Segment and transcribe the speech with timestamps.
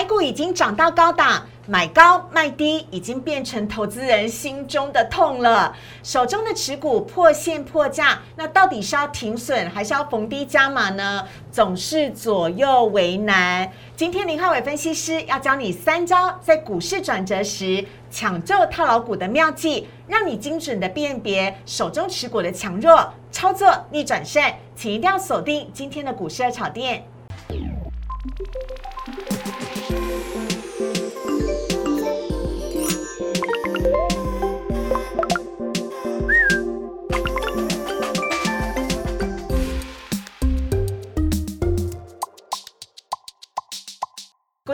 [0.00, 5.76] 台股已经涨到高档，买高卖低已经变成投资人心中的痛了。
[6.02, 11.28] 手中的持股破线破价，那到底是要停损还是要逢低加码呢？
[11.52, 13.70] 总是左右为难。
[13.94, 24.42] 今天林浩伟分析师要教你三招，在股市转折时抢救套牢股的妙计，让你精准的辨别手中持股的强弱，操作逆转胜。
[24.74, 27.04] 请一定要锁定今天的股市二炒店。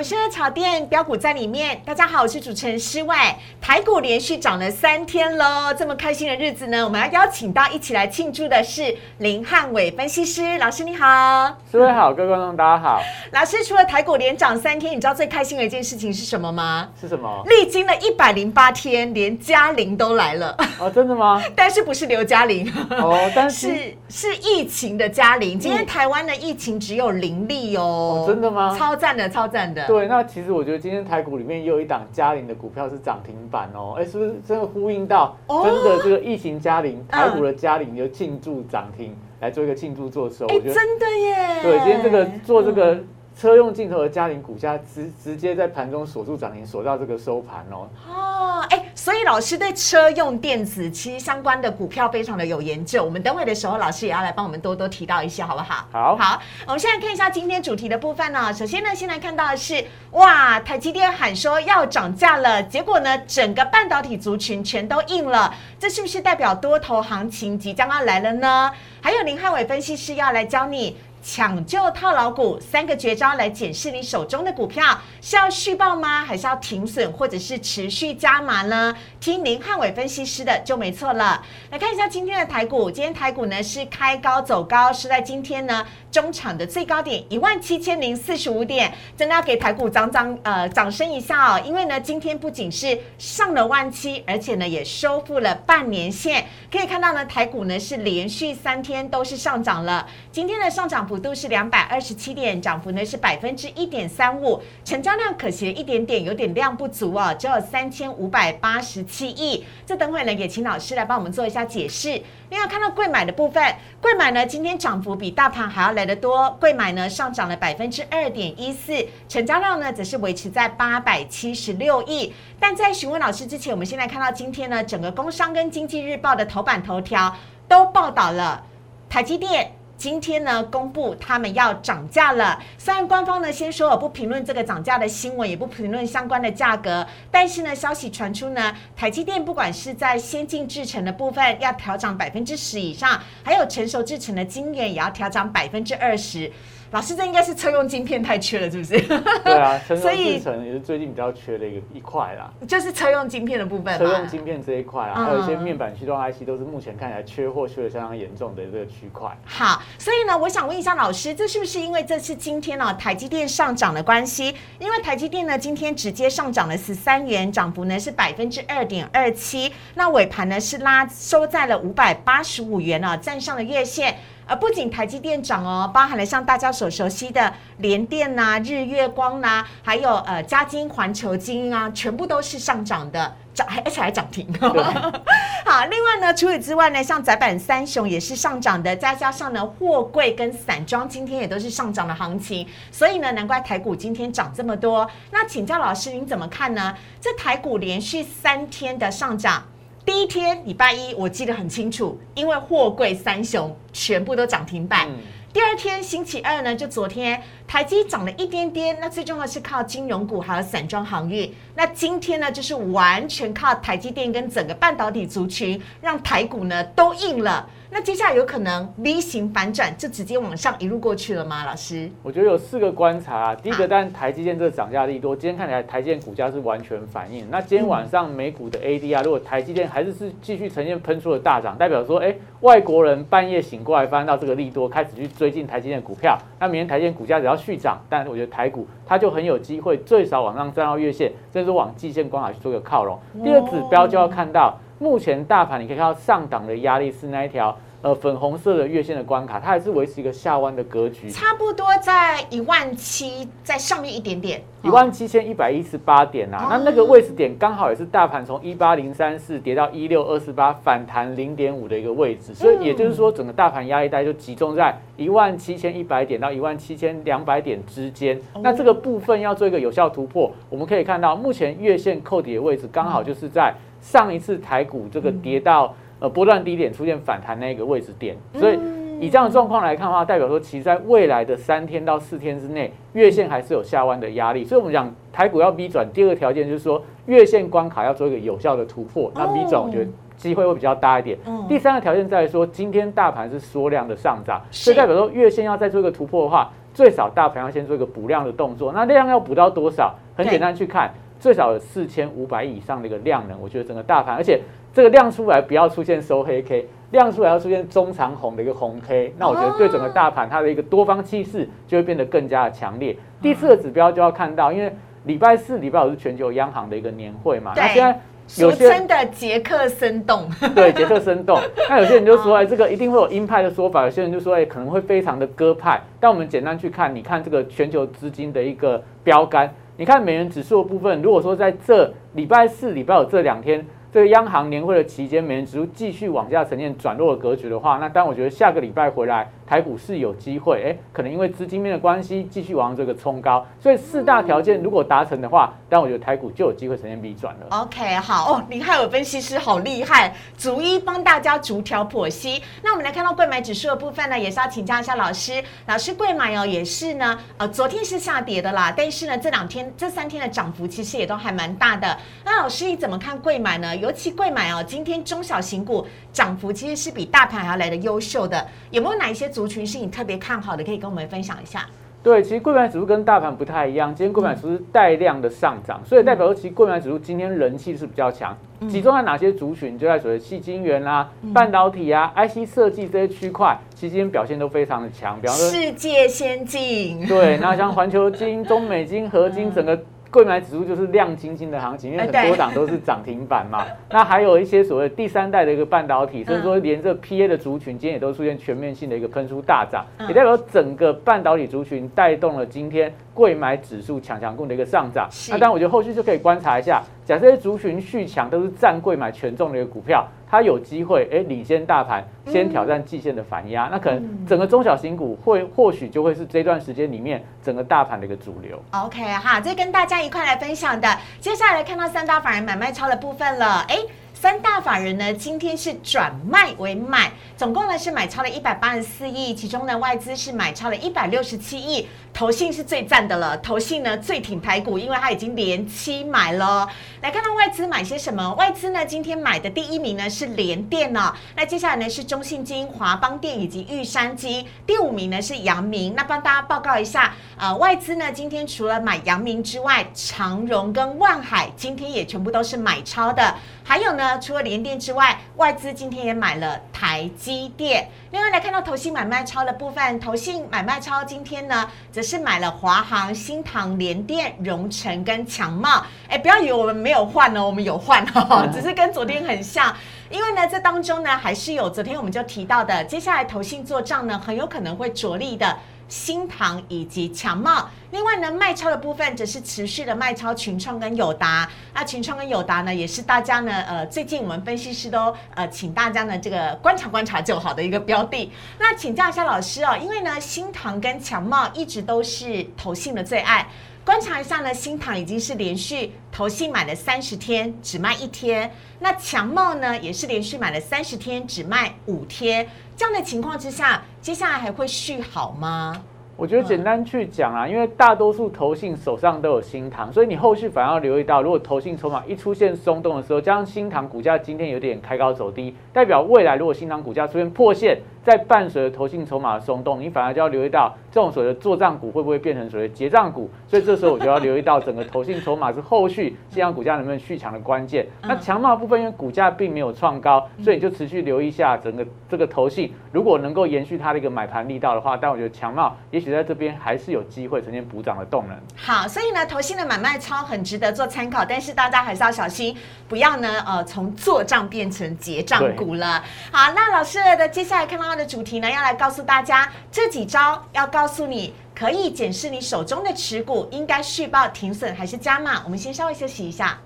[0.07, 1.83] 股市的炒店标股在里面。
[1.85, 3.37] 大家好，我是主持人施外。
[3.61, 11.59] 台股连续涨了三天喽，这么开心的日子呢，我们要邀请到一起来庆祝的是林汉伟分析师老师，你好。
[11.69, 13.03] 施伟好，各位观众大家好。
[13.33, 16.89] 老师，除了台股连涨三天，你知道最开心的一件事情是什么吗？
[17.01, 17.43] 是什么？
[17.47, 20.57] 历经了一百零八天，连嘉玲都来了。
[20.79, 21.43] 哦，真的吗？
[21.57, 22.73] 但是不是刘嘉玲？
[22.91, 23.75] 哦，但是
[24.09, 25.59] 是是疫情的嘉玲。
[25.59, 27.83] 今天台湾的疫情只有零例哦。
[27.83, 29.85] 哦真的吗超赞的，超赞的。
[29.97, 40.47] 对，那其实我觉得今天台股里面也有一档嘉玲的股票是涨停板哦，哎，是不是真的呼应到哦真的这个疫情嘉玲，台股的嘉玲就庆祝涨停，来做一个庆祝做收。
[40.49, 41.63] 哎、我觉得真的耶！
[41.63, 43.09] 对，今天这个做这个嗯
[43.39, 47.87] 车用镜头的嘉陵股价直直接在盘中锁住涨停，锁到这个收盘哦。
[48.09, 53.05] 哦，哎、所以老师对车用电子其实相关的股票非常的有研究。
[53.05, 55.87] 我们等会的时候，老师也要来帮我们多多提到一些，好不好？
[55.93, 68.73] 好好，我们现在看一下今天主题的部分呢、首先呢，先来看到的是，哇，台积电喊说要涨价了，结果呢，整个半导体族群全都应了，这是不是代表多头行情即将要来了呢？
[69.03, 70.97] 还有林汉伟分析师要来教你。
[71.29, 76.25] 抢救套牢股三个绝招来检视你手中的股票是要续报吗？
[76.25, 78.95] 还是要停损，或者是持续加码呢？
[79.27, 81.45] 听林汉伟分析师的就没错了。
[81.73, 109.65] 来看一下今天的台股，今天台股呢是开高走高，是在今天呢中场的最高点一万七千零四十五点，真的要给台股掌掌呃掌声一下哦，因为呢今天不仅是上了万七，而且呢也收复了半年线，可以看到呢台股呢是连续三天都是上涨了，今天的上涨幅度是两百二十七点，涨幅呢是百分之一点三五，成交量可惜一点点，有点量不足哦，只有三千五百八十七亿。
[109.87, 112.21] 这等会呢也请老师来帮我们做一下解释。
[112.51, 122.35] 另外看到贵买的部分，贵买呢今天涨幅比大盘还要来得多，贵买呢上涨了百分之二点一四，成交量呢则是维持在八百七十六亿。
[122.61, 127.35] 但在询问老师之前，我们先来看到今天呢整个工商跟经济日报的头版头条
[127.67, 128.63] 都报道了
[129.09, 129.73] 台积电。
[129.97, 132.59] 今天呢，公布他们要涨价了。
[132.77, 146.53] 虽然官方呢先说我不评论这个涨价的新闻，也不评论相关的价格，但是呢，消息传出呢，台积电不管是在先进制程的部分要调涨百分之十以上，还有成熟制程的晶圆也要调涨百分之二十。
[146.93, 148.97] 老师，这应该是车用晶片太缺了，是不是？
[149.43, 150.39] 对啊， 所以也
[150.73, 152.49] 是最近比较缺的一个一块啦。
[152.69, 159.37] 就是车用晶片的部分车用晶片这一块啊，嗯还有一些面板驱动 IC 都是目前看起来缺货缺的相当严重的这个区块。
[159.45, 164.55] 好，所以呢，我想问一下老师，这是不是因为这次今天呢、台积电上涨的关系？
[164.79, 174.17] 因为台积电呢今天直接上涨了十三元，涨幅呢是百分之二点二七，那尾盘呢是拉收在了五百八十五元啊，站上了月线。
[174.47, 184.47] 而不仅台积电涨哦，包含了像大家所熟悉的联电呐、日月光呐、还有呃嘉金、环球金啊，全部都是上涨的，涨还而且还涨停。
[185.67, 195.11] 好，另外呢，除此之外呢，像窄板三雄也是上涨的，再加上呢，货柜跟散装今天也都是上涨的行情，所以呢，难怪台股今天涨这么多。
[195.33, 196.95] 那请教老师，您怎么看呢？
[197.21, 199.65] 这台股连续三天的上涨。
[200.07, 205.09] 第一天礼拜一，我记得很清楚，因为货柜三雄全部都涨停板。
[205.09, 205.17] 嗯
[205.53, 211.51] 第二天星期二呢，就昨天台积涨了一点点，那最重要是靠金融股还有散装航运。
[211.75, 217.67] 那今天呢，就是完全靠台积电跟整个半导体族群，让台股呢都硬了。
[217.89, 221.65] 那接下来有可能 V 型反转，就直接往上一路过去了吗？
[221.65, 222.11] 老师？
[222.23, 223.55] 我觉得有四个观察啊。
[223.55, 227.49] 第一好个，但台积电这个涨价力多，今天看起来台积电股价是完全反应。
[227.49, 236.37] 那今天晚上美股的 ADR，如果台积电还是是继续呈现喷出的大涨，代表说，哎，外国人半夜醒过来，发现到这个利多，开始去追进台积电股票。
[236.59, 243.17] 那明天台积电股价只要续涨，但我觉得台股它就很有机会，最少往上站到月线，甚至往季线关卡去做个靠拢。
[243.45, 247.77] 第二指标就要看到，目前大盘你可以看到上档的压力是那一条。
[248.03, 273.75] 呃粉红色的月线的关卡，它还是维持一个下弯的格局，差不多在一万七，在上面一点点，一万七千一百一十八点啊，那那个位置点刚好也是大盘从一八零三四跌到一六二四八反弹零点五的一个位置，所以也就是说整个大盘压力带就集中在一万七千一百点到一万七千两百点之间，那这个部分要做一个有效突破，我们可以看到目前月线扣底的位置刚好就是在
[274.07, 275.95] 上一次台股这个跌到。
[276.19, 278.79] 呃，波段低点出现反弹那个位置点，所以
[279.21, 284.65] 以这样的状况来看的话，代表说其实在未来的三天到四天之内，月线还是有下弯的压力。
[284.65, 291.37] 所以我们讲台股要 V 转，第二个条件就是说月线关卡要做一个有效的突破，那 V 转我觉得机会会比较大一点。
[291.69, 298.91] 第三个条件在于说，今天大盘是缩量的上涨，所以代表说月线要再做一个突破的话，最少大盘要先做一个补量的动作。
[298.91, 300.15] 那量要补到多少？
[300.35, 304.61] 很简单去看，最少有四千五百以上的一个量能，我觉得整个大盘，而且。
[304.95, 313.15] 这个量出来不要出现收黑 K，量出来要出现中长红的一个红 K，那我觉得对整个大盘它的一个多方气势就会变得更加的强烈。
[313.43, 314.91] 第四个指标就要看到，因为
[315.25, 318.19] 礼拜四、礼拜五是全球央行的一个年会嘛，那现在
[318.57, 321.61] 有些真的杰克生动，对杰克生动。
[321.91, 326.01] 那有些人就说，哎，这个一定会有鹰派的说法，有些人就说，哎，可能会非常的鸽派。
[326.19, 333.85] 但我们简单去看，你看这个全球资金的一个标杆，你看美元指数的部分，如果说在这礼拜四、礼拜五这两天。
[334.13, 339.51] 这个央行年会的期间，美元指数继续往下呈现转弱的格局的话，那当然我觉得下个礼拜回来。
[339.67, 347.67] 台股是有机会，哎，可能因为资金面的关系，继续往这个冲高，所以四大条件如果达成的话，但我觉得台股就有机会呈现 B 转了。
[347.71, 352.63] OK，好哦，你看有分析师好厉害，逐一帮大家逐条剖析。
[352.85, 355.61] 那我们来看到贵买指数的部分呢，也是要请教一下老师。
[355.87, 362.17] 老师，贵买哦也是呢，呃，昨天是下跌的啦，但是呢这两天、这三天的涨幅其实也都还蛮大的。
[362.45, 363.97] 那老师你怎么看贵买呢？
[363.97, 369.51] 尤其贵买哦，今天中小型股涨幅其实是比大盘还要来的优秀的，有没有哪一些？
[369.57, 371.87] 族群是你特别看好的，可以跟我们分享一下。
[372.23, 378.55] 对，其实贵买指数跟大盘不太一样，今天贵买指数是带量的上涨，所以代表说其实贵买指数今天人气是比较强，
[378.87, 379.99] 集中在哪些族群？
[379.99, 385.41] 就在所谓细晶圆啦、半导体啊、IC 设计这些区块，其实今天表现都非常的强。
[385.41, 389.99] 比方说世界先进，对，那像环球金、中美金、 合金整个。
[390.37, 393.87] 贵买指数就是亮晶晶的行情，因为很多档都是涨停板嘛。
[394.13, 405.27] 那还有一些所谓第三代的一个半导体，甚至说连这 PA 的族群，今天也都出现全面性的一个喷出大涨，也代表整个半导体族群带动了今天贵买指数强强共的一个上涨。
[405.49, 410.23] 那当然，我觉得后续就可以观察一下，假设族群续强，都是占贵买权重的一个股票。
[410.49, 418.83] 它有机会哎，领先大盘，先挑战季线的反压，那可能整个中小型股会或许就会是这段时间里面整个大盘的一个主流。
[418.93, 423.97] OK 哈，这跟大家一块来分享的，接下来看到三大法人买卖超的部分了，哎。
[424.39, 436.87] 三大法人呢，今天是转卖为买，总共呢是买超了一百八十四亿，其中呢外资是买超了一百六十七亿，投信是最赞的了，投信呢最挺台股，因为它已经连期买了。
[437.23, 446.15] 来看到外资买些什么，外资呢今天买的第一名呢是联电哦，那接下来呢是中信金、华邦电以及玉山金，第五名呢是阳明。
[446.15, 454.39] 那帮大家报告一下，呃，外资呢今天除了买阳明之外，长荣跟万海今天也全部都是买超的，还有呢。
[454.39, 458.11] 除了联电之外，外资今天也买了台积电。
[458.31, 466.05] 另外来看到投信买卖超的部分，投信买卖超今天呢，则是买了华航、新唐、联电、荣成跟强茂。
[466.29, 469.95] 哎，不要以为我们没有换哦，我们有换哈，只是跟昨天很像。
[470.29, 475.77] 因为呢，这当中呢，还是有昨天我们就提到的，接下来投信做账呢，很有可能会着力的。
[476.09, 481.69] 新塘以及强茂，另外呢，卖超的部分则是持续的卖超群创跟友达。
[481.93, 488.53] 那群创跟友达呢，也是大家呢，呃，最近我们分析师都呃，请大家呢这个观察观察就好的一个标的。
[488.79, 493.67] 那请教一下老师哦，因为呢，新塘跟强茂一直都是投信的最爱。
[494.07, 498.71] 观察一下呢，新塘已经是连续投信买了三十天，只卖一天。
[499.01, 502.65] 那强茂呢，也是连续买了三十天，只卖五天。
[502.97, 506.01] 这样的情况之下，接下来还会续好吗？
[506.37, 517.99] 我觉得简单去讲啊，因为大多数投信手上都有新塘，所以你后续反而要留意到，如果投信筹码一出现松动的时候，加上新塘股价今天有点开高走低，代表未来如果新塘股价出现破线。
[518.23, 528.07] 在伴随着投信筹码的松动，你反而就要留意到这种所谓的做账股会不会变成所谓结账股，所以这时候我就要留意到整个投信筹码是后续信阳股价能不能续强的关键。
[528.21, 538.55] 那强貌部分，因为股价并没有创高，所以你就持续留意一下整个这个投信，如果能够延续它的一个买盘力道的话，但我觉得强貌也许在这边还是有机会呈现补涨的动能。
[538.77, 542.77] 好，所以呢，投信的买卖超很值得做参考，但是大家还是要小心，
[543.09, 546.23] 不要呢呃从做账变成结账股了。
[546.53, 555.63] 好，那老师的接下来看到的主题呢，要来告诉大家这几招，要告告诉你可以检视你手中的持股应该续报停损还是加码。
[555.63, 556.81] 我们先稍微休息一下，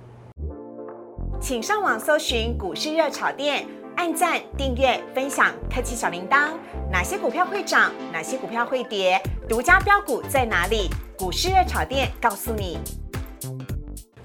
[1.40, 6.50] 请上网搜寻股市热炒店，按赞、订阅、分享，开启小铃铛。
[6.92, 7.90] 哪些股票会涨？
[8.12, 9.18] 哪些股票会跌？
[9.48, 10.90] 独家标股在哪里？
[11.16, 12.76] 股市热炒店告诉你。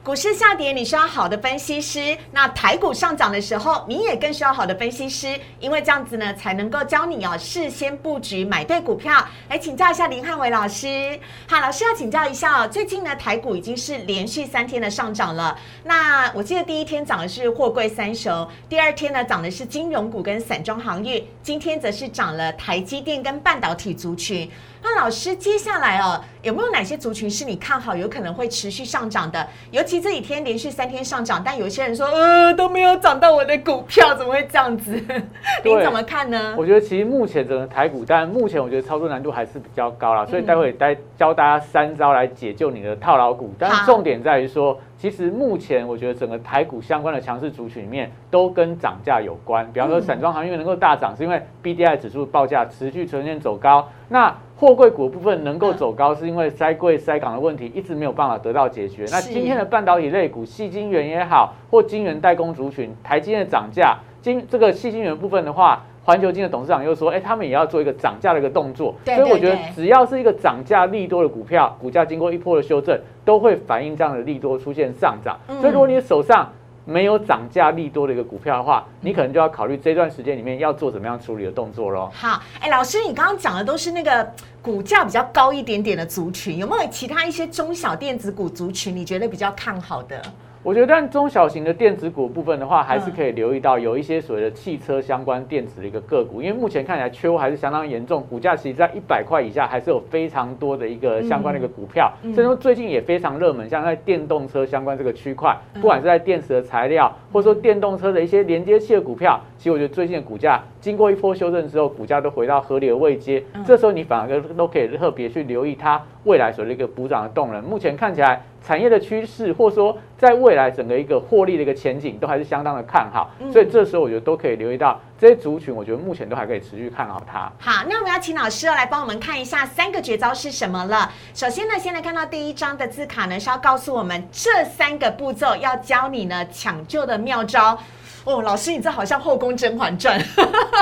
[0.05, 9.27] 股市下跌，你需要好的分析师；那台股上涨的时候，你也更需要好的分析师，因为这样子呢，才能够教你哦事先布局，买对股票。
[9.49, 11.19] 来请教一下林汉伟老师。
[11.47, 15.57] 好，老师要请教一下哦，最近呢台股已经是连续三天的上涨了。
[15.85, 24.47] 那我记得第一天涨的是货柜三雄，第二天呢涨的是金融股跟散装航运，今天则是涨了台积电跟半导体族群。
[24.83, 29.49] 那老师，接下来哦，有没有哪些族群是你看好有可能会持续上涨的？
[29.71, 34.91] 尤其这几天连续三天上涨，但有些人说，呃，都没有涨到我的股票，怎么会这样子？
[35.63, 36.55] 您怎么看呢？
[36.57, 43.53] 我觉得其实目前整个台股，但目前我觉得操作难度还是比较高啦，所以待会再教大家三招来解救你的套牢股。
[43.57, 49.69] 但重点在于说，其实目前我觉得整个台股相关的强势族群里面，都跟涨价有关。
[49.71, 53.87] 比方说，散装行业能够大涨，是因为 B D I 指数报价持续呈现走高。
[54.09, 54.33] 那
[54.65, 59.05] 货柜股部分能够走高，是因为塞柜塞港的问题一直没有办法得到解决。
[59.11, 68.95] 那今天的半导体类股，细晶圆也好，或晶圆代工族群，台积电的涨价，晶这个细晶圆部分的话，环球晶的董事长又说，哎，他们也要做一个涨价的一个动作。
[69.05, 75.37] 所以我觉得，只要是一个涨价利多的股票，股价经过一波的修正，都会反映这样的利多出现上涨。
[75.61, 76.51] 所以如果你手上，
[76.85, 82.09] 没有涨价利多的一个股票的话，你可能就要考虑这段时间里面要做怎么样处理的动作喽。
[82.13, 90.21] 好，哎，老师，你刚刚讲的都是那个股价比较高一点点的族群，有没有其他一些中小电子股族群你觉得比较看好的？
[90.65, 117.63] 我觉得，但中小型的电子股部分的话，还是可以留意到有一些所谓的汽车相关电子的一个个股，因为目前看起来缺货还是相当严重，股价其实在一百块以下，还是有非常多的一个相关的一个股票，甚至说最近也非常热门，像在电动车相关这个区块，不管是在电池的材料，或者说电动车的一些连接器的股票，其实我觉得最近的股价经过一波修正之后，股价都回到合理的位阶，这时候你反而都可以特别去留意它未来所的一个补涨的动能。
[117.63, 118.43] 目前看起来。
[118.63, 127.41] 产业的趋势，或者说在未来整个一个获利的一个前景，都还是相当的看好，所以这时候我觉得都可以留意到这些族群，我觉得目前都还可以持续看好它。
[127.59, 131.11] 好，那我们要请老师来帮我们看一下三个绝招是什么了。
[131.35, 137.77] 首先呢，先来看到第一张的字卡呢，是要告诉我们这三个步骤要教你呢抢救的妙招。
[138.25, 140.19] 哦，老师，你这好像《后宫甄嬛传》，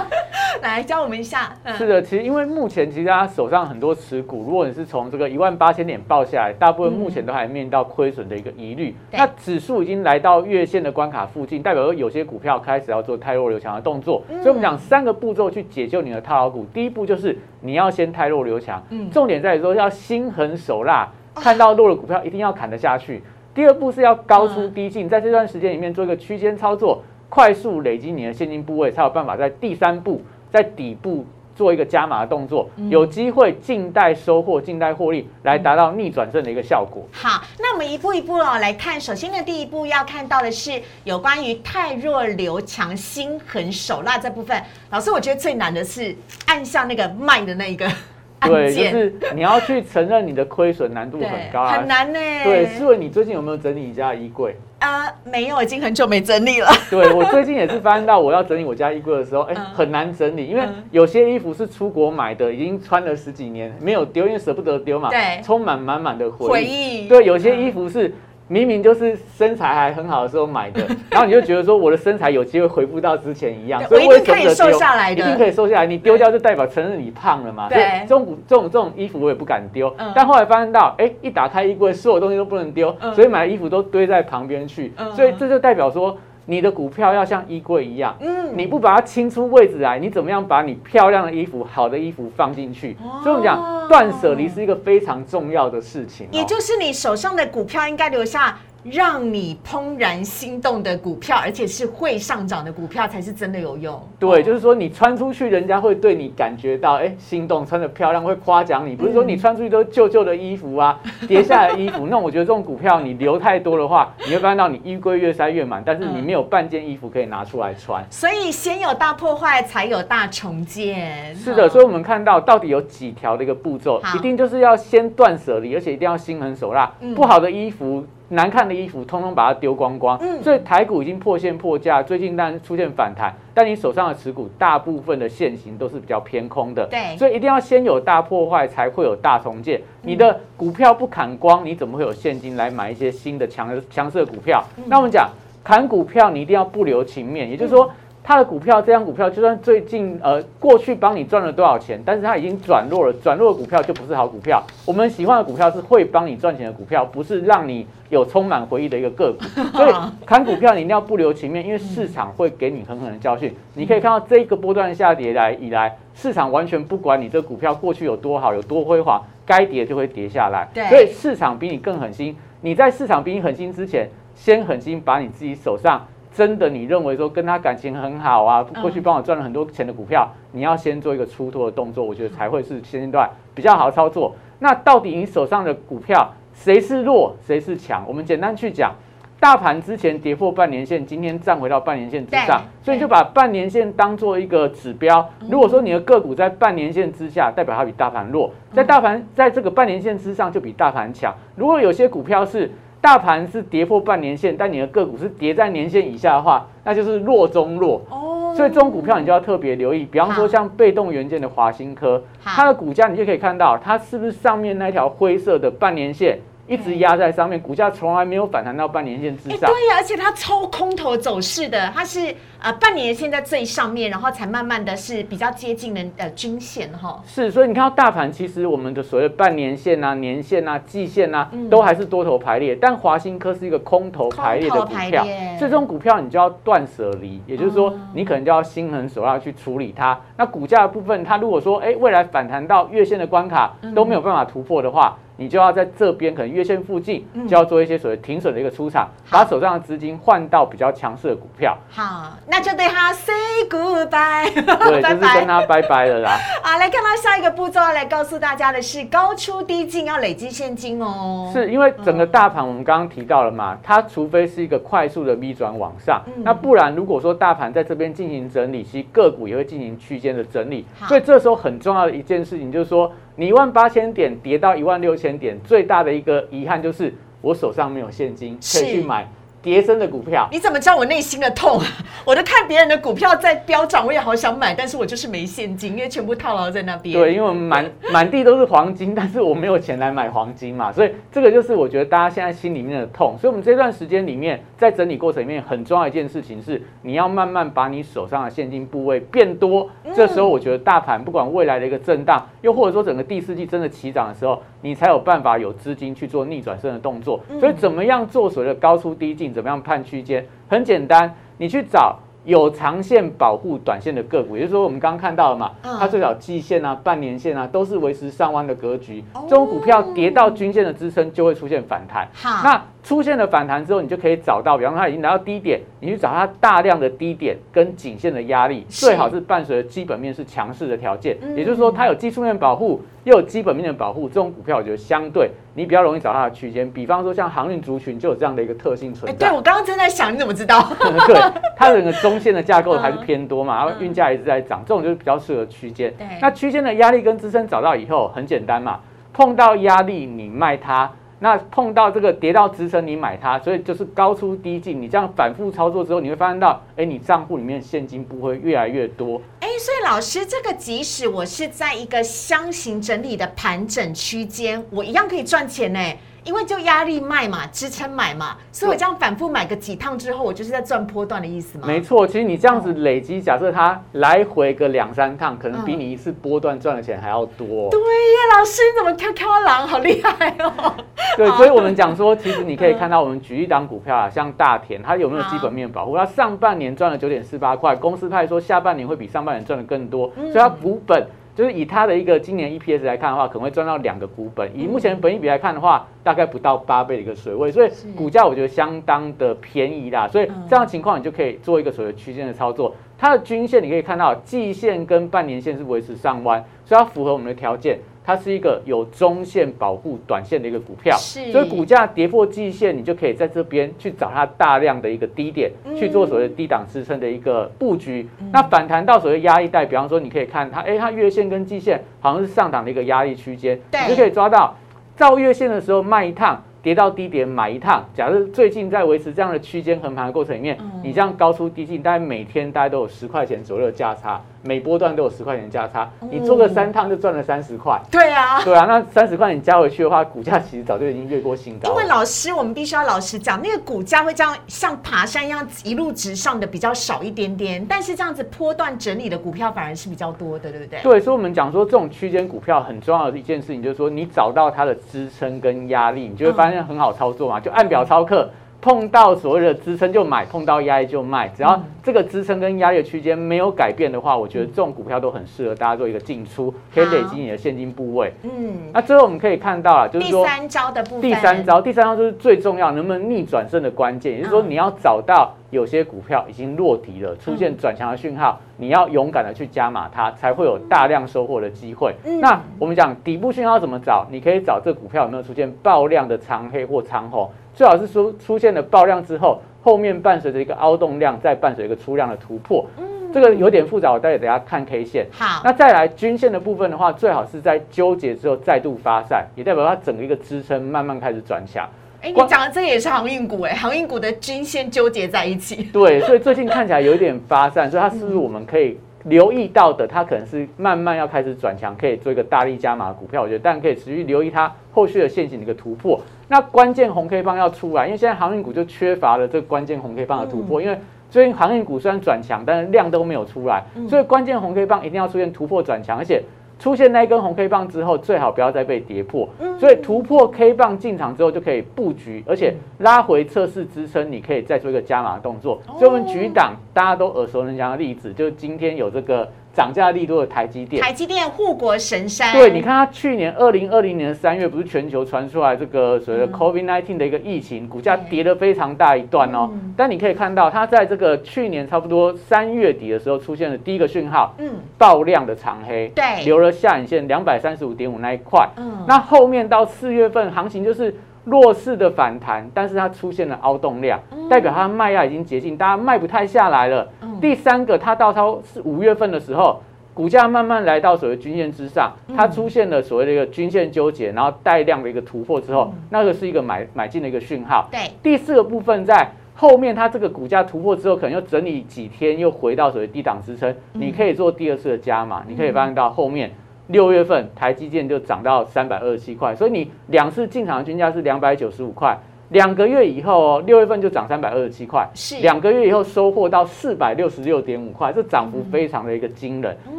[0.60, 1.50] 来教我们一下。
[1.78, 8.94] 是的，其实因为目前其实大家手上很多持股，如果你是从这个一万八千点报下来，大部分目前都还面临到亏损的一个疑虑。
[9.10, 14.22] 那指数已经来到月线的关卡附近，代表说有些股票开始要做太弱留强的动作。
[14.28, 16.66] 所以我们讲三个步骤去解救你的套牢股。
[16.74, 23.22] 第一步就是你要先太弱留强，重点在于说要心狠手辣，看到弱的股票一定要砍得下去。
[23.54, 27.02] 第二步是要高出低进，在这段时间里面做一个区间操作。
[27.30, 30.20] 快速累积你的现金部位，才有办法在第三步
[30.52, 37.06] 在底部做一个加码的动作，有机会静待收获、静待获利，来达到逆转胜的一个效果。
[37.12, 39.00] 好，那我们一步一步哦来看。
[39.00, 44.60] 首先的第一步要看到的是有关于太弱留强、心狠手辣这部分。
[44.90, 46.14] 老师，我觉得最难的是
[46.46, 47.86] 按下那个卖的那一个。
[48.42, 52.18] 对，就是你要去承认你的亏损难度很高，很难呢。
[52.42, 54.56] 对，思维，你最近有没有整理你家衣柜？
[54.80, 56.68] 啊，没有，已经很久没整理了。
[56.90, 65.08] 对我最近也是发现到，我要整理我家衣柜的时候，哎，很难整理，因为有些衣服是出国买的，已经穿了十几年没有丢，因为舍不得丢嘛。
[65.10, 67.06] 对，充满满满的回忆。
[67.06, 68.12] 对，有些衣服是。
[68.50, 75.86] 明明就是身材还很好的时候买的， 然后你就觉得说我的身材有机会恢复到之前一样，所以我一定可以瘦下来的，一定可以瘦下来。
[75.86, 77.68] 你丢掉就代表承认你胖了嘛？
[77.68, 79.94] 对，这种这种这种衣服我也不敢丢。
[80.16, 84.92] 但后来发现到，哎，一打开衣柜，所有东西都不能丢，所以买的衣服都堆在旁边去。
[85.14, 86.18] 所以这就代表说。
[86.50, 92.96] 你的股票要像衣柜一样，嗯，你不把它清出位置来，你怎么样把你漂亮的衣服、好的衣服放进去？
[93.22, 96.26] 所以我们讲断舍离是一个非常重要的事情。
[96.32, 104.00] 也就是你手上的股票应该留下让你怦然心动的股票，而且是会上涨的股票，才是真的有用。
[104.18, 108.96] 对，就是说你穿出去，人家会对你感觉到哎心动，穿的漂亮，会夸奖你。
[108.96, 112.06] 不是说你穿出去都旧旧的衣服啊， 叠下来的衣服。
[112.06, 118.02] 那我觉得这种股票你留太多的话，你会发现到你衣柜越塞越满，但是你没有半件衣服可以拿出来穿。
[118.10, 121.34] 所以先有大破坏，才有大重建。
[121.34, 126.90] 是的，所以我们看到到底有几条的一个步骤，一定就是要先断舍离，而且一定要心狠手辣。
[127.14, 128.04] 不好的衣服。
[128.30, 130.16] 难看的衣服，通通把它丢光光。
[130.20, 136.86] 嗯，所以台股已经破线破价，最近当然出现反弹，但你手上的持股大部分的线型都是比较偏空的。
[136.86, 139.80] 对，所以一定要先有大破坏，才会有大重建。
[140.02, 144.64] 你的股票不砍光，你怎么会有现金来买一些新的强强势的股票？
[144.86, 145.28] 那我们讲
[145.62, 147.90] 砍股票，你一定要不留情面，也就是说。
[148.22, 154.62] 他的股票，这张股票就算最近呃过去帮你赚了多少钱，但是它已经转弱了，转弱的股票就不是好股票。
[154.86, 159.44] 我们喜欢的股票是会帮你赚钱的股票，不是让你有充满回忆的一个个股。
[159.76, 159.92] 所以
[160.24, 163.52] 看股票你一定要不留情面，因为市场会给你狠狠的教训。
[163.74, 170.68] 你可以看到这一个波段下跌来以来，市场完全不管你这股票过去有多好，有多辉煌，该跌就会跌下来。
[170.88, 172.36] 所以市场比你更狠心。
[172.60, 176.06] 你在市场比你狠心之前，先狠心把你自己手上。
[176.32, 178.62] 真的，你认为说跟他感情很好啊？
[178.80, 184.34] 过去帮我赚了很多钱的股票，你要先做一个出脱的动作，我觉得才会是现阶段比较好操作。
[184.60, 188.04] 那到底你手上的股票谁是弱，谁是强？
[188.06, 188.94] 我们简单去讲，
[189.40, 195.28] 大盘之前跌破半年线，今天站回到半年线之上，所以就把半年线当做一个指标。
[195.48, 201.34] 如果说你的个股在半年线之下，代表它比大盘弱；在大盘在这个半年线之上，就比大盘强。
[201.56, 202.70] 如果有些股票是。
[203.00, 208.02] 大盘是跌破半年线，但你的个股是跌在年线以下的话，那就是弱中弱。
[208.10, 210.04] 哦，所以这种股票你就要特别留意。
[210.04, 216.38] 比方说像被动元件的华新科，它的股价你就可以看到，它是不是上面那条灰色的半年线？
[216.68, 219.68] 一直压在上面，股价从来没有反弹到半年线之上。
[219.68, 227.22] 对呀，而且它超空头走势的，它是呃半年线在最上面，然后才慢慢的是比较接近的呃均线哈。
[227.26, 235.24] 是，所以你看到大盘，其实我们的所谓半年线啊、年线啊、季线啊，都还是多头排列，但华兴科是一个空头排列的股票，
[235.58, 240.18] 所以这种股票你就要断舍离，也就是说你可能就要心狠手辣去处理它。
[240.36, 245.16] 那股价的部分，它如果说哎未来反弹到月线的关卡都没有办法突破的话。
[245.36, 251.74] 你就要在这边可能月线附近，就要做一些所谓停损的一个出场，把手上的资金换到比较强势的股票。
[251.88, 253.34] 好，那就对他 say
[253.68, 256.36] goodbye，对， 就是跟他拜拜了啦。
[256.62, 261.50] 好，来看到下一个步骤，来告诉大家的是高出低进要累积现金哦。
[261.52, 270.84] 是因为整个大盘我们刚刚提到了嘛，它除非是一个快速的 V 转往上，那不然如果说大盘在这边进行整理，其实个股也会进行区间的整理。
[271.06, 273.10] 所以这时候很重要的一件事情就是说。
[273.36, 279.26] 你一万八千点跌到一万六千点，最大的一个遗憾就是我手上没有现金可以去买。
[279.62, 281.80] 叠升的股票，你怎么知道我内心的痛？
[282.24, 287.18] 我都看别人的股票在飙涨，我也好想买，但是我就是没现金，因为全部套牢在那边。
[287.18, 293.36] 对，因为我们满 满地都是黄金，但是我没有钱来买黄金嘛，所以这个就是我觉得大家现在心里面的痛。
[293.40, 299.88] 所以，我们这段时间里面，在整理过程里面，很重要一件事情是，你要慢慢把你手上的现金部位变多。
[300.14, 307.40] 这时候，我觉得大盘不管未来的一个震荡，又或者说整个第四季真的起涨的时候，你才有办法有资金去做逆转身的动作。
[307.58, 309.52] 所以，怎么样做所谓的高出低进？
[309.52, 310.46] 怎么样判区间？
[310.68, 319.22] 很简单，你去找有长线保护短线的个股，也就是说，我们刚刚看到了嘛，它最少季线啊、半年线啊，都是维持上弯的格局。
[319.48, 322.28] 这种股票跌到均线的支撑，就会出现反弹。
[322.32, 322.82] 好，那。
[323.02, 336.90] 出现了反弹之后，你就可以找到，比方说它已经来到低点，你去找它大量的低点跟颈线的压力，最好是伴随着基本面是强势的条件，也就是说它有技术面保护，又有基本面的保护，这种股票我觉得相对你比较容易找它的区间。
[336.90, 339.48] 比方说像航运族群就有这样的一个特性存在。
[339.48, 340.86] 对我刚刚正在想，你怎么知道？
[341.26, 341.40] 对，
[341.76, 346.12] 它整个中线的架构还是偏多嘛，然后运价一直在涨，这种就是比较适合区间。
[346.42, 349.00] 那区间的压力跟支撑找到以后，很简单嘛，
[349.32, 351.10] 碰到压力你卖它。
[351.42, 355.00] 那碰到这个跌到支撑，你买它，所以就是高出低进。
[355.00, 359.40] 你这样反复操作之后，你会发现到，哎，你账户里面现金不会越来越多。
[359.60, 365.98] 哎，所以老师，这个即使我是在一个箱型整理的盘整区间，我一样可以赚钱呢。
[366.44, 371.86] 因为就压力卖嘛，支撑买嘛，所以我这样反复买个几趟之后，我就是在赚波段的意思嘛。
[371.86, 377.90] 没错，其实你这样子累积，假设它来回个两三趟，可能比你一次波段赚的钱还要多。
[377.90, 380.94] 对呀，老师你怎么跳跳狼，好厉害哦！
[381.36, 386.16] 对，所以我们讲说，其实你可以看到，我们举一档股票啊，像大田，它有没有基本面保护？
[386.16, 391.26] 它上半年赚了九点四八块，公司派说下半年会比上半年赚的更多，所以它股本。
[391.54, 394.70] 就是以它的一个今年 EPS 来看的话，可能会赚到两个股本。
[394.78, 400.26] 以目前本益比来看的话，大概不到八倍的一个水位，所以股价我觉得相当的便宜啦。
[400.28, 402.94] 所以这样情况你就可以做一个所谓区间的操作。
[403.18, 407.98] 它的均线你可以看到，季线跟半年线是维持上弯，所以它符合我们的条件。
[408.24, 418.28] 它是一个有中线保护短线的一个股票，所以股价跌破季线，你就可以在这边去找它大量的一个低点，去做所谓低档支撑的一个布局。
[418.52, 423.78] 那反弹到所谓压力带，比方说你可以看它，哎，它月线跟季线好像是上档的一个压力区间，
[424.08, 424.76] 你就可以抓到
[425.16, 426.62] 照月线的时候卖一趟。
[426.82, 438.00] 跌到低点买一趟，假设最近在维持这样的区间横盘的过程里面，你这样高出低进，大概每天大概都有十块钱左右的价差，每波段都有十块钱价差，你做个三趟就赚了三十块。
[438.10, 441.90] 对啊，对啊，那三十块你加回去的话，股价其实早就已经越过新高。
[441.90, 451.00] 因为老师，我们必须要老实讲，那个股价会这样像爬山一样一路直上的比较少一点点，但是这样子波段整理的股票反而是比较多的，对不对？
[451.02, 456.80] 对，所以我们讲说这种区间股票很重要的一件事情，就是说你找到它的支撑跟压力，你就会发现。
[456.80, 461.48] 很好操作嘛，就按表操课，碰到所谓的支撑就买，碰到压力就卖。
[461.48, 468.32] 只要这个支撑跟压力的区间没有改变的话，我觉得这种股票都很适合大家做一个进出，可以累积你的现金部位。
[468.42, 475.54] 嗯，那最后我们可以看到啊，就是说第三招的部分，第三招，第三招就是最重要，能不能逆转胜的关键，也就是说你要找到。
[475.70, 482.12] 有些股票已经落底了，出现转强的讯号，你要勇敢的去加码它，才会有大量收获的机会。
[482.40, 484.26] 那我们讲底部讯号怎么找？
[484.32, 487.48] 你可以找这股票有没有出现爆量的长黑或长红，
[487.80, 492.84] 最好是出出现了爆量之后，后面伴随着一个凹动量，再伴随一个出量的突破。
[492.98, 495.26] 嗯，这个有点复杂，我待会等下看 K 线。
[495.30, 501.88] 好，那再来均线的部分的话，最好是在纠结之后再度发散，也代表它整个一个支撑慢慢开始转强。
[502.20, 505.84] 哎，你讲的这个也是航运股哎，航运股的均线纠结在一起。
[505.90, 510.06] 对，所以最近看起来有点发散，所以它是不是我们可以留意到的？
[510.06, 513.42] 它可能是慢慢要开始转强，可以做一个大力加码的股票。
[513.42, 516.20] 我觉得，但可以持续留意它后续的陷阱的一个突破。
[516.48, 520.80] 那关键红 K 棒要出来，因为现在航运股就缺乏了这个关键红 K 棒的突破。
[520.80, 526.42] 因为最近航运股虽然转强，但是量都没有出来，所以关键红 K 棒一定要出现突破转强，而且。
[526.80, 529.48] 出现那一根红 K 棒之后，最好不要再被跌破。
[529.78, 535.80] 所以突破 K 棒进场之后就可以布局，而且拉回测试支撑，你可以再做一个加码动作。
[535.96, 539.48] 所以我们举档大家都耳熟能详的例子，就是今天有这个。
[539.72, 542.52] 涨价力度的台积电，台积电护国神山。
[542.52, 549.70] 对，你看它去年二零二零年三月，不是全球传出来这个所谓的 COVID nineteen 的一个疫情，股价跌了非常大一段哦。
[549.96, 558.68] 但你可以看到，它在这个去年差不多三月底的时候出现了第一个讯号，嗯，爆量的长黑，对，留了下影线两百三十五点五那一块。
[558.76, 567.08] 嗯，那后面到四月份行情就是弱势的反弹，但是它出现了凹动量，代表它卖压已经接近，大家卖不太下来了。
[567.40, 569.80] 第三个，它到超是五月份的时候，
[570.12, 577.88] 股价慢慢来到所谓均线之上，它出现了所谓的一个均线纠结，然后带量的一个突破之后，那个是一个买买进的一个讯号。
[577.90, 585.42] 对，第四个部分在后面，它这个股价突破之后，可能又整理几天，又回到所谓低档支撑，你可以做第二次的加码。
[585.48, 586.50] 你可以发现到后面
[586.88, 592.18] 六月份台积电就涨到三百二十七块，所以你两次进场的均价是两百九十五块。
[592.50, 599.76] 两个月以后哦，六月份就涨三百二十七块，是两个月以后收获到四百六十六点五块，这涨幅非常的一个惊人。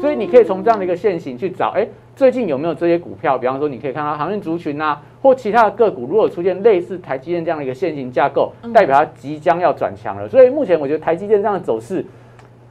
[0.00, 3.36] 所以你可以从这样的一个线型去找，哎，最近有没有这些股票？
[3.36, 10.26] 比方说，你可以看到航运族群啊，或其他的个股，如果出现类似台积电这样的一个线型架构，代表它即将要转强了。
[10.26, 12.04] 所以目前我觉得台积电这样的走势。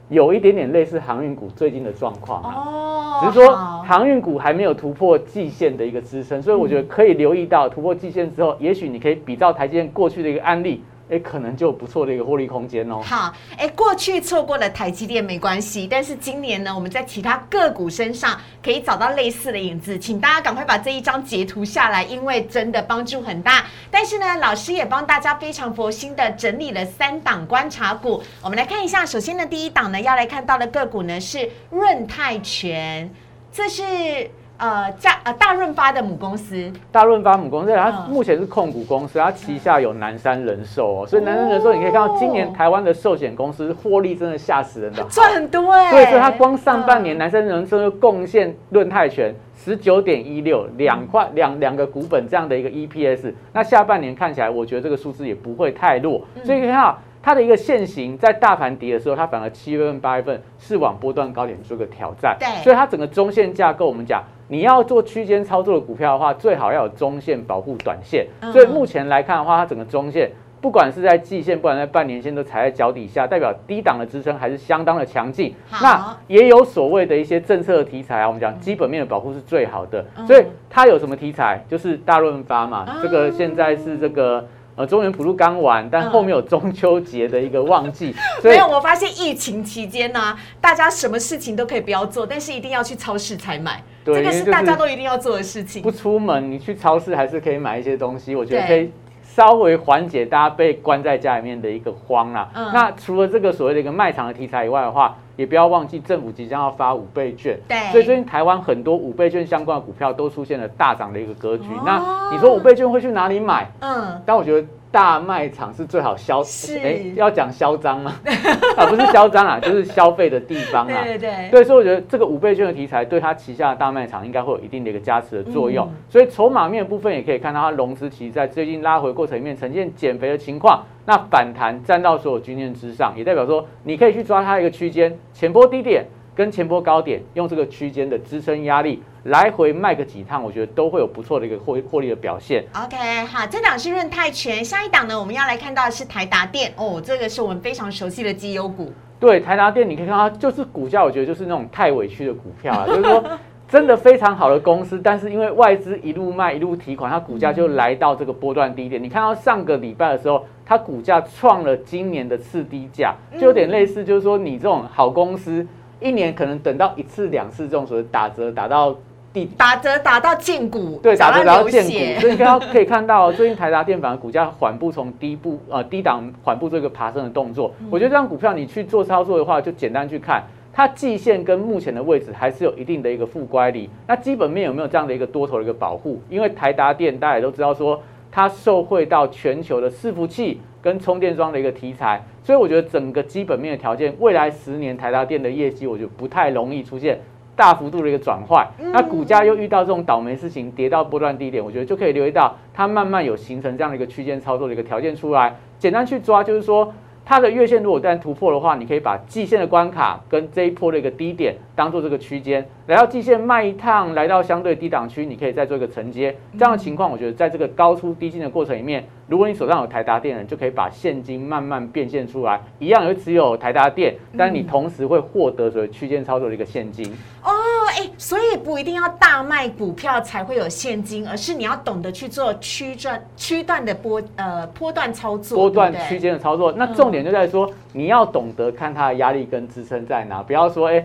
[0.09, 10.81] 有一点点类似航运股最近的状况啊，只是说航运股还没有突破季线的一个支撑，所以我觉得可以留意到突破季线之后，也许你可以比照台积电过去的一个案例。
[11.09, 13.01] 哎，可能就有不错的一个获利空间哦。
[13.01, 23.65] 好，哎，过去错过了台积电没关系，但是今年呢，我们在其他个股身上可以找到类似的影子，请大家赶快把这一张截图下来，因为真的帮助很大。
[23.89, 29.05] 但是呢，老师也帮大家非常佛心的整理了三档观察股，我们来看一下。
[29.05, 33.09] 首先呢，第一档呢要来看到的个股呢是润泰全，
[33.51, 34.29] 这是。
[34.57, 56.97] 呃，价呃大润发的母公司，大润发母公司，它目前是控股公司，它旗下有南山人寿哦，所以南山人寿你可以看到，今年台湾的寿险公司获利真的吓死人的，赚很多哎，对，所以它光上半年南山人寿就贡献润泰全十九点一六两块两两个股本这样的一个 EPS，那下半年看起来，我觉得这个数字也不会太弱，所以你看到。
[57.27, 62.37] 它的一个线形，在大盘跌的时候，它反而七月份、八月份是往波段高点做个挑战。
[62.39, 68.25] 对，所以它整个中线架构，我们讲你要做区间操作的股票的话，最好要有中线保护短线。
[68.53, 70.31] 所以目前来看的话，它整个中线。
[70.61, 75.53] 不管是在季线，不管在半年线，都踩在脚底下，代表低档的支撑还是相当的强劲。
[75.81, 81.61] 那也有所谓的一些政策的题材啊，我们讲基本面的保护是最好的，所以它有什么题材？
[81.67, 84.47] 就是大润发嘛，这个现在是这个。
[84.77, 88.13] 呃，中原普渡刚完，但后面有中秋节的一个旺季，
[88.43, 88.67] 没有。
[88.67, 95.81] 我发现疫情期间呢，大家什么事情都可以不要做，但是一定要去超市采买，这个是大家都一定要做的事情。
[95.81, 98.91] 不出门，你去超市还是可以买一些东西，我觉得可以
[99.37, 102.49] 稍微缓解大家被关在家里面的一个慌啊。
[102.73, 111.67] 那除了这个所谓的一个卖场的题材以外的话，也不要忘记，政府即将要发五倍券，对，所以最近台湾很多五倍券相关的股票都出现了大涨的一个格局。
[111.85, 113.69] 那你说五倍券会去哪里买？
[113.81, 116.41] 嗯，但我觉得大卖场是最好消，
[116.81, 118.13] 哎，要讲嚣张吗？
[118.77, 121.03] 啊，不是嚣张啊， 就是消费的地方啊。
[121.03, 125.87] 对对对，所以我觉得这个五倍券的题材对他旗下的大卖场应该会有一定的一个加持的作用。
[126.09, 130.83] 所以筹码面部分也可以看到，它融资其实在最近拉回过程里面呈现减肥的情况。
[131.05, 136.05] 那反弹站到所有均线之上，也代表说你可以去抓它一个区间，前波低点
[136.37, 142.63] 跟前波高点，用这个区间的支撑压力来回卖个几趟，我觉得都会有不错的一个获获利的表现。
[142.75, 148.93] OK，好，这档是润泰全，下一档呢，我们要来看到的是台达电哦，这个是我们非常熟悉的绩优股。
[149.19, 153.23] 对，台达电你可以看到，就是股价，我觉得就是那种太委屈的股票啊，就是说。
[153.67, 159.03] 真的非常好的公司，但是因为外资一路卖一路提款，它股价就来到这个波段低点。
[159.03, 165.67] 你看到上个礼拜的时候，它股价创了今年的次低价，就有点类似，就是说你这种好公司，
[165.99, 168.95] 一年可能等到一次两次这种所谓打折打到
[169.33, 172.21] 地打折打到见股，对，打折打到见股。
[172.21, 177.73] 所以刚刚可以看到， 最近台达电反而股价缓步从低部呃低档缓步做一个爬升的动作。
[177.89, 180.43] 我觉得这张股票你去做操作的话，就简单去看。
[180.73, 186.21] 它季线跟目前的位置还是有一定的一个负乖离，那基本面有没有这样的一个多头的一个保护？
[186.29, 187.99] 因为台达电大家也都知道说，
[188.31, 197.19] 它受惠到全球的伺服器跟充电桩的一个题材，所以我觉得整个基本面的条件，未来十年台达电的业绩，我觉得不太容易出现
[197.57, 198.65] 大幅度的一个转换。
[198.93, 205.57] 那股价又遇到这种倒霉事情，跌到波段低点，我觉得就可以留意到它慢慢有形成这样的一个区间操作的一个条件出来。
[205.77, 206.93] 简单去抓就是说。
[207.29, 216.33] 它的月线如果一旦突破的话，你可以把季线的关卡跟这一波的一个低点当做这个区间，来到季线卖一趟，来到相对低档区，你可以再做一个承接。
[216.57, 227.05] 这样的情况，我觉得在这个高出低进的过程里面，如果你手上有台达电人，就可以把现金慢慢变现出来，一样有持有台达电，但你同时会获得所谓区间操作的一个现金。
[227.43, 227.51] 哦，
[227.89, 236.71] 哎，所以不一定要大卖股票才会有现金，而是你要懂得去做区段区段的波呃波段操作，波段区间的操作。
[236.71, 241.03] 那重点就在说，你要懂得看它的压力跟支撑在哪，不要说哎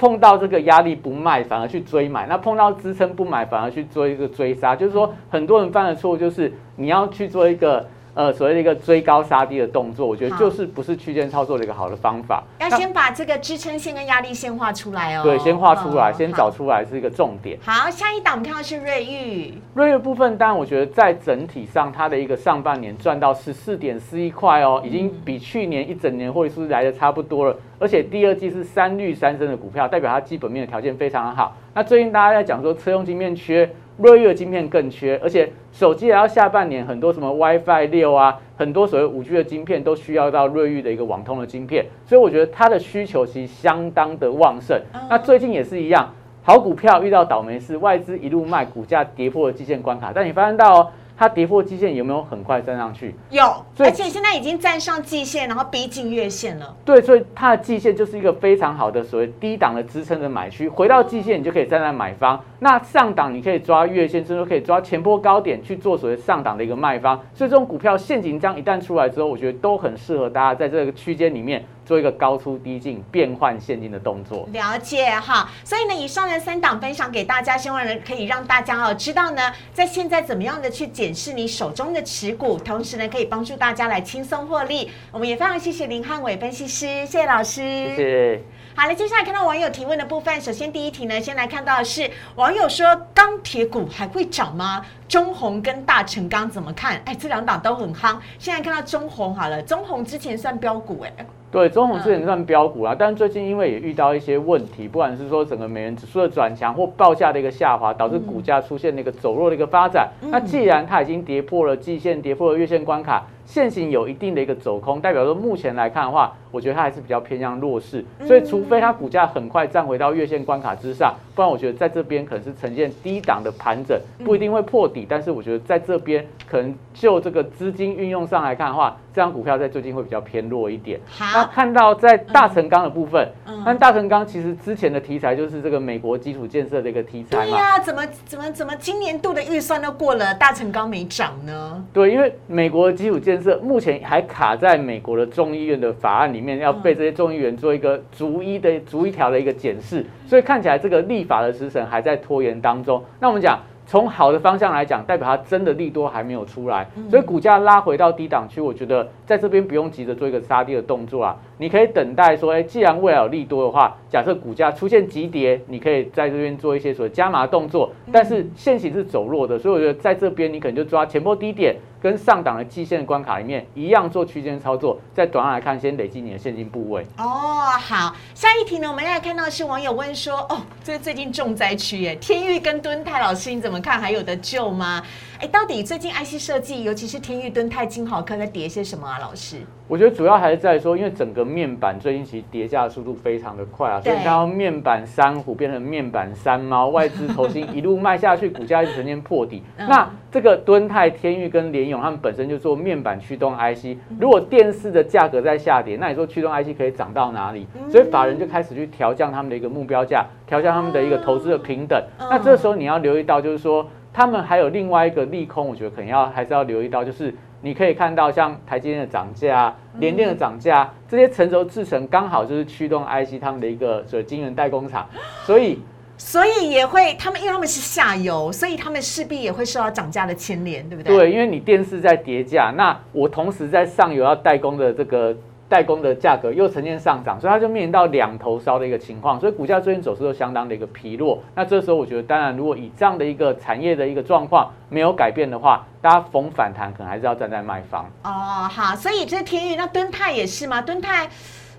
[0.00, 4.74] 碰到这个压力不卖，反而去追买；那碰到支撑不买，反而去做一个追杀。
[4.74, 7.86] 就是说，很多人犯的错误就是你要去做一个。
[8.14, 12.42] 呃，所谓的一个追高杀低的动作，我觉得就是不是区间操作的一个好的方法。
[12.58, 15.22] 要先把这个支撑线跟压力线画出来哦。
[15.22, 17.58] 对，先画出来，先找出来是一个重点。
[17.62, 19.54] 好，下一档我们看到是瑞玉。
[19.74, 27.56] 瑞玉部分，当然我觉得在整体上，它的一个上半年赚到十四点四一块哦，已经比去年一整年获利数字来的差不多了。
[27.78, 31.56] 而且第二季是三绿三升的股票，代表它基本面的条件非常好。
[31.72, 33.70] 那最近大家在讲说车用晶片缺。
[34.00, 44.80] 瑞昱的晶片更缺，而且手机也要下半年很多什么 WiFi 六啊，很多所谓五 G 的晶片都需要到瑞昱的一个网通的晶片，所以我觉得它的需求其实相当的旺盛。
[45.10, 50.88] 那最近也是一样，好股票遇到倒霉事，外资一路卖，股价跌破了基线关卡，但你发现到哦。
[51.20, 53.14] 它跌破季线有没有很快站上去？
[53.28, 53.44] 有，
[53.76, 56.74] 而且现在已经站上季线，然后逼近月线了。
[56.82, 60.66] 对，所以它的季线就是一个非常好的所谓低档的支撑的买区。
[60.66, 62.42] 回到季线，你就可以站在买方。
[62.60, 67.14] 那上档你可以抓月线，甚至可以抓前波高点去做所谓上档的一个卖方。
[67.34, 71.62] 所以这种股票陷阱章一旦出来之后，我觉得都很适合大家在这个区间里面。
[71.82, 75.50] 做一个高出低进变换现金的动作，了解哈。
[75.64, 84.88] 所以呢，以上的三档分享给大家，希望呢可以让大家哦知道呢，在现在怎么样的去检视你手中的持股，同时呢可以帮助大家来轻松获利。
[85.10, 88.42] 我们也非常谢谢林汉伟分析师，谢谢老师，谢谢。
[88.76, 94.86] 好了，接下来看到网友提问的部分，首先第一题呢，先来看到的是网友说钢铁股还会涨吗？
[95.10, 97.02] 中红跟大成钢怎么看？
[97.04, 98.16] 哎，这两档都很夯。
[98.38, 101.26] 现在看到中红好了，中红之前算标股哎。
[101.50, 110.08] 对，中红之前算标股啊，但是最近因为也遇到一些问题，不管是说整个美元指数的转强或报价的一个下滑，导致股价出现那个走弱的一个发展。
[110.30, 113.26] 那既然它已经跌破了季线，跌破了月线关卡。
[113.44, 124.99] 现行有一定的一个走空，代表说目前来看的话，我觉得它还是比较偏向弱势，所以除非它股价很快站回到月线关卡之上，不然我觉得在这边可能是呈现低档的盘整，不一定会破底。
[125.00, 131.00] 底，但是我觉得在这边可能就这个资金运用上来看的话，这张股票在最近会比较偏弱一点。
[131.18, 137.44] 那看到在大成钢的部分，嗯那大成钢其实之前的题材就是这个美国基础建设的一个题材嘛。
[137.44, 141.84] 对呀，怎么怎么怎么今年度的预算都过了，大成钢没涨呢？
[141.92, 153.02] 对，因为美国的基础建设目前还卡在美国的众议院的法案里面，要被这些众议员做一个逐一的逐一条的一个检视，所以看起来这个立法的时程还在拖延当中。
[153.18, 153.58] 那我们讲。
[153.90, 171.74] 从好的方向来讲，代表它真的利多还没有出来，所以股价拉回到低档区，我觉得在这边不用急着做一个杀跌的动作啊，你可以等待说，哎，既然未来有利多的话，假设股价出现急跌，你可以在这边做一些所谓加码动作，但是现行是走弱的，所以我觉得在这边你可能就抓前波低点。
[172.02, 177.02] 跟上档的季线关卡里面一样做区间操作，在短来看，先累积你的现金部位。
[177.18, 184.00] 哦，好，下一题呢，我们来看到是网友问说，哦，这是最近重灾区耶，天域跟敦泰老师你怎么看？
[184.00, 185.02] 还有的救吗？
[185.38, 189.18] 哎，到底最近 IC 设计，尤其是天域、敦泰、金豪科在跌些什么啊？
[189.18, 199.64] 老师，我觉得主要还是在说，因为整个面板最近其实跌价速度非常的快啊，所以看到面板三虎变成面板三猫，外资投新一路卖下去，股价一直呈现破底。
[199.76, 207.66] 那这个敦泰、天域跟联勇，他们本身就做面板驱动 IC，如果电视的价格在下跌，那你说驱动 IC 可以涨到哪里？
[207.90, 212.00] 所以法人就开始去调降他们的一个目标价，调降他们的一个投资的平等。
[212.16, 213.84] 那这时候你要留意到，就是说。
[214.12, 225.08] 他们还有另外一个利空，我觉得可能要还是要留意到，就是你可以看到像台积电的涨价、联电的涨价，这些成熟制程刚好就是驱动 IC 他们的一个所晶圆代工厂，
[225.44, 225.78] 所以
[226.16, 231.16] 所以也会他们因为他们是下游，所以他们势必也会受到涨价的牵连，对不对？
[231.16, 235.36] 对，因为你电视在叠价，那我同时在上游要代工的这个。
[235.70, 241.38] 代工的价格又呈现上涨，所以它就面临到两头烧的一个情况，所以股价最近走势都相当的一个疲弱。
[241.54, 248.04] 那这时候我觉得，当然如果以这样的一个产业的一个状况没有改变的话，大家逢反弹可能还是要站在卖方。
[248.24, 250.82] 哦，好，所以这是天域，那敦泰也是吗？
[250.82, 251.28] 敦泰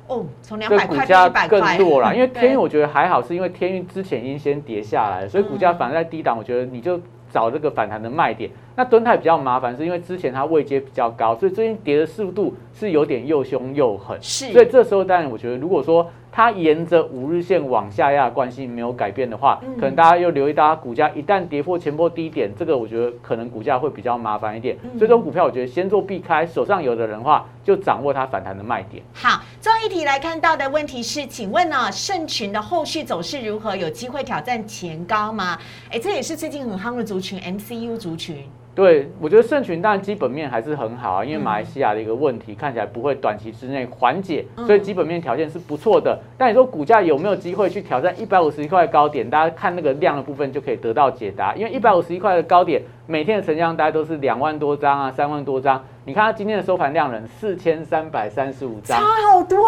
[0.07, 2.15] 哦，从两百块到一百块，更弱了。
[2.15, 6.97] 因为天运我觉得还好，是因为天运之前已经先跌下来了，所以股价反而在低档，我觉得你就。
[7.31, 14.17] 找这个反弹的卖点，那敦泰比较麻烦，是因为之前它位阶比较高，所以最近跌的速度是有点又凶又狠。
[14.21, 24.77] 是，所以这时候当然我觉得，如果说它沿着五日线往下压关系没有改变的话，可能大家又留意大家股价一旦跌破前波低点，这个我觉得可能股价会比较麻烦一点。
[24.97, 29.01] 所以这种股票我觉得先做避开，手上有的人话就掌握它反弹的卖点。
[29.13, 33.75] 好，最后一题来看到的问题是，请问呢，盛群的后续走势如何？
[33.75, 35.57] 有机会挑战前高吗？
[35.89, 37.21] 哎，这也是最近很夯的族。
[37.21, 46.17] 群 MCU 族群，对我觉得盛群当然基本面还是很好啊，因为马来西亚的一个问题看起来不会短期之内缓解，所以基本面条件是不错的。
[46.37, 49.29] 但你说股价有没有机会去挑战一百五十一块高点？
[49.29, 55.83] 大家看那个量的部分就可以得到解答，因为一百五十一块的高点，每天的成交量大概都是两万多张啊，三万多张。
[56.05, 59.59] 你看它今天的收盘量人四千三百三十五张，差好多。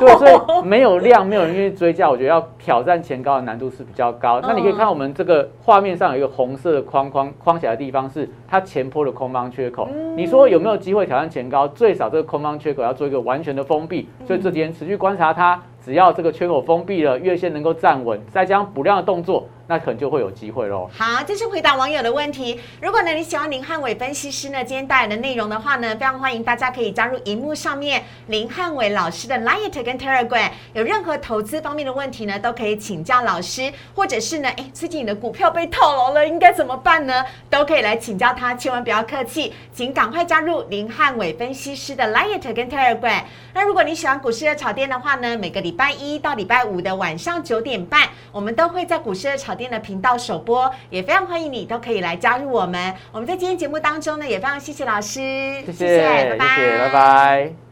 [0.00, 4.40] 对，所以没有量，没有人愿意追加，我觉得要挑战前高的难度是比较高。
[4.40, 9.86] 那你可以看我们这个画面上有一个红色的框框框起来的地方，是它前坡的空方缺口。
[10.16, 11.68] 你说有没有机会挑战前高？
[11.68, 14.08] 最少这个空方缺口要做一个完全的封闭。
[14.26, 15.60] 所以这几天持续观察它。
[15.86, 20.90] 只要这个缺口封闭了，月线能够站稳，再加上补量的动作，那可能就会有机会喽。
[20.92, 22.58] 好，这是回答网友的问题。
[22.82, 30.50] 如果呢你喜欢林汉伟分析师呢今天带来的内容的话呢，非常欢迎大家可以加入荧幕上面林汉伟老师的 Light 跟 Telegram。
[30.72, 37.24] 有任何投资方面的问题呢，都可以请教老师，或者是呢，哎，最近你的股票被套牢了，应该怎么办呢？
[37.48, 43.22] 都可以来请教他，千万不要客气，请赶快加入林汉伟分析师的 Light 跟 Telegram。
[43.54, 52.94] 那如果你喜欢股市的炒店的话呢，每个礼拜一到礼拜五的晚上九点半，我们都会在股市的炒店的频道首播，也非常欢迎你都可以来加入我们。
[53.12, 55.20] 我们在今天节目当中呢，也非常谢谢老师，
[55.66, 57.65] 谢谢，拜拜，拜拜。